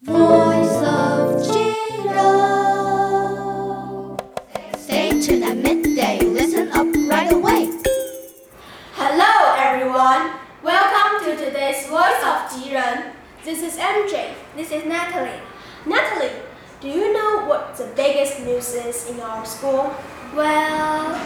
[0.00, 1.74] Voice of Jiren.
[4.78, 6.20] Stay tuned at midday.
[6.20, 7.66] Listen up right away.
[8.94, 10.38] Hello, everyone.
[10.62, 13.10] Welcome to today's Voice of Jiren.
[13.42, 14.34] This is MJ.
[14.54, 15.42] This is Natalie.
[15.84, 16.42] Natalie,
[16.80, 19.92] do you know what the biggest news is in our school?
[20.32, 21.18] Well,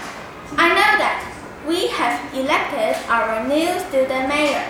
[0.56, 1.20] I know that
[1.68, 4.64] we have elected our new student mayor.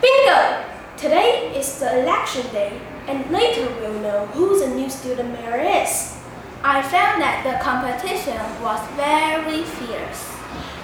[0.00, 0.71] Bingo!
[1.02, 6.16] Today is the election day, and later we'll know who the new student mayor is.
[6.62, 10.30] I found that the competition was very fierce.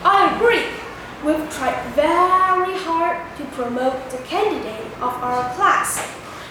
[0.03, 0.75] I agree.
[1.23, 6.03] We've tried very hard to promote the candidate of our class.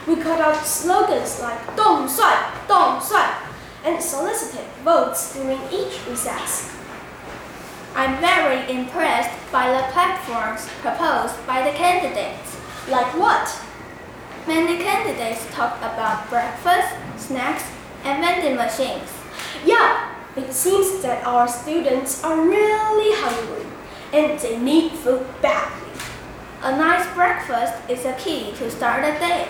[0.08, 2.39] We cut out slogans like Dong Sui,
[2.70, 3.20] Dong Sui,
[3.84, 6.72] and solicited votes during each recess.
[7.95, 12.56] I'm very impressed by the platforms proposed by the candidates.
[12.89, 13.51] Like what?
[14.47, 17.65] Many candidates talked about breakfast, snacks,
[18.05, 19.09] and vending machines.
[19.66, 23.66] Yeah, it seems that our students are really hungry
[24.13, 25.91] and they need food badly.
[26.61, 29.49] A nice breakfast is a key to start the day.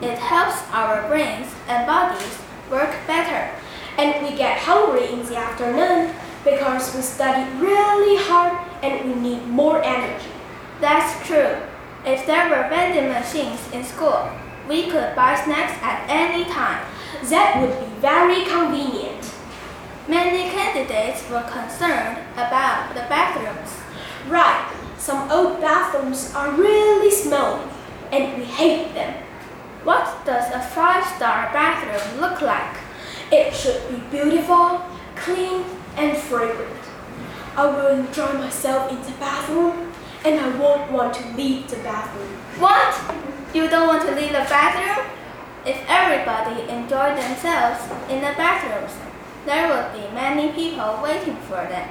[0.00, 2.38] It helps our brains and bodies
[2.70, 3.50] work better.
[3.98, 9.46] And we get hungry in the afternoon because we study really hard and we need
[9.46, 10.30] more energy.
[10.80, 11.58] That's true.
[12.08, 14.30] If there were vending machines in school,
[14.66, 16.82] we could buy snacks at any time.
[17.24, 19.30] That would be very convenient.
[20.08, 23.76] Many candidates were concerned about the bathrooms.
[24.26, 27.68] Right, some old bathrooms are really smelly
[28.10, 29.22] and we hate them.
[29.84, 32.74] What does a five star bathroom look like?
[33.30, 34.80] It should be beautiful,
[35.14, 35.62] clean,
[35.98, 36.84] and fragrant.
[37.54, 39.92] I will enjoy myself in the bathroom
[40.28, 42.36] and I won't want to leave the bathroom.
[42.60, 42.92] What?
[43.54, 45.06] You don't want to leave the bathroom?
[45.64, 48.92] If everybody enjoyed themselves in the bathrooms,
[49.46, 51.88] there would be many people waiting for them.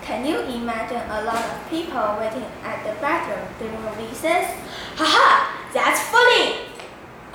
[0.00, 4.56] Can you imagine a lot of people waiting at the bathroom during recess?
[4.96, 6.72] Haha, that's funny!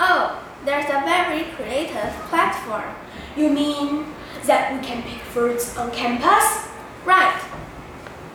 [0.00, 2.90] Oh, there's a very creative platform.
[3.36, 4.06] You mean
[4.46, 6.73] that we can pick fruits on campus?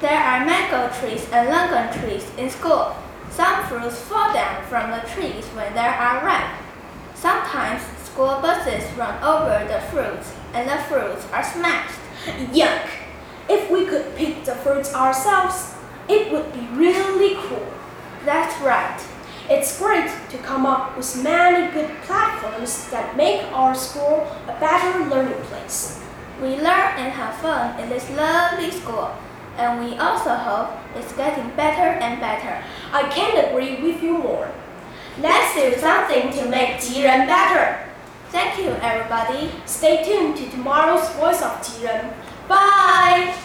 [0.01, 2.95] There are mango trees and longan trees in school.
[3.31, 6.55] Some fruits fall down from the trees when they are ripe.
[7.15, 11.99] Sometimes school buses run over the fruits and the fruits are smashed.
[12.55, 12.87] Yuck!
[13.49, 15.75] If we could pick the fruits ourselves,
[16.07, 17.67] it would be really cool.
[18.23, 19.03] That's right.
[19.49, 25.09] It's great to come up with many good platforms that make our school a better
[25.09, 25.99] learning place.
[26.41, 29.11] We learn and have fun in this lovely school,
[29.57, 32.63] and we also hope it's getting better and better.
[32.91, 34.49] I can't agree with you more.
[35.19, 37.85] Let's do something to make Jiren better.
[38.29, 39.51] Thank you, everybody.
[39.65, 42.13] Stay tuned to tomorrow's Voice of Jiren.
[42.47, 43.35] Bye!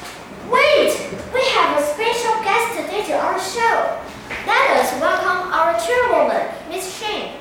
[0.51, 0.93] Wait!
[1.33, 3.99] We have a special guest today to our show.
[4.47, 7.33] Let us welcome our chairwoman, Miss Shane.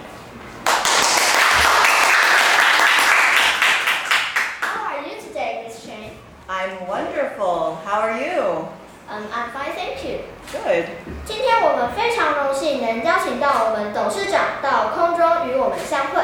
[4.62, 6.12] How are you today, Miss Shane?
[6.48, 6.88] I'm
[7.63, 7.77] wonderful.
[7.85, 8.69] How are you?
[9.09, 10.21] Um, I'm fine, thank you.
[10.53, 10.87] Good.
[11.25, 16.23] 今天我们非常荣幸能邀请到我们董事长到空中与我们相会。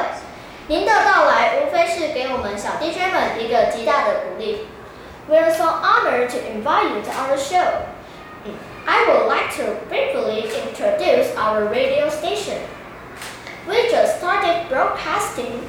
[0.67, 4.67] 您的到来无非是给我们小 DJ 们一个极大的鼓励。
[5.27, 7.85] We are so honored to invite you to our show.
[8.85, 12.59] I would like to briefly introduce our radio station.
[13.67, 15.63] We just started broadcasting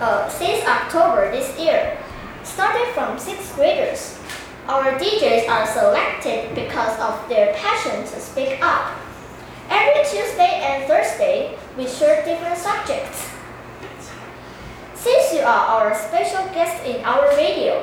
[0.00, 1.98] uh, since October this year,
[2.44, 4.22] started from sixth graders.
[4.67, 8.99] Our DJs are selected because of their passion to speak up.
[9.69, 13.31] Every Tuesday and Thursday, we share different subjects.
[14.93, 17.79] Since you are our special guest in our radio,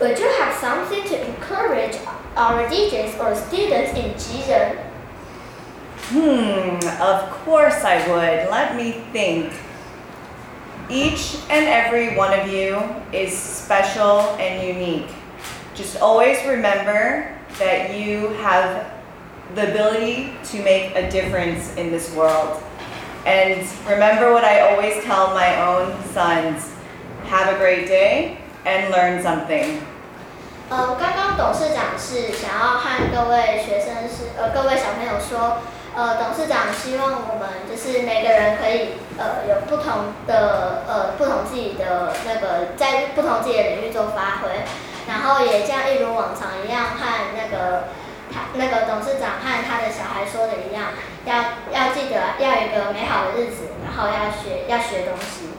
[0.00, 1.94] would you have something to encourage
[2.34, 4.82] our DJs or students in Jiren?
[6.10, 8.50] Hmm, of course I would.
[8.50, 9.52] Let me think.
[10.90, 12.82] Each and every one of you
[13.12, 15.21] is special and unique
[15.75, 17.27] Just always remember
[17.59, 18.85] that you have
[19.55, 22.61] the ability to make a difference in this world.
[23.25, 26.71] And remember what I always tell my own sons
[27.27, 29.81] have a great day and learn something.
[30.69, 35.59] 呃，刚刚董事长是想要和各位学生是呃各位小朋友说，
[35.95, 44.49] 呃，董事长希望我们就是每个人可以呃有不同的呃不同自己的那个在不同自己的领域做发挥，
[45.08, 47.04] 然后也像一如往常一样，和
[47.36, 47.88] 那个
[48.32, 50.92] 他那个董事长和他的小孩说的一样，
[51.24, 51.34] 要
[51.70, 55.50] 要记得要有一个美好的日子，然后要学要学东西。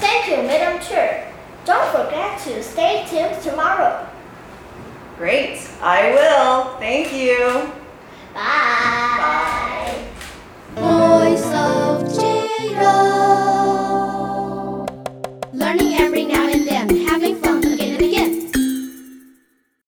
[0.00, 1.24] Thank you, Madam Chair.
[1.66, 4.06] Don't forget to stay tuned tomorrow.
[5.18, 6.78] Great, I will.
[6.78, 7.72] Thank you.
[8.32, 9.18] Bye.
[9.18, 9.57] Bye.